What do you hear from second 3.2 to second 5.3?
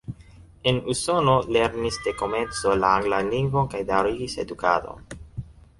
lingvon kaj daŭrigis edukadon.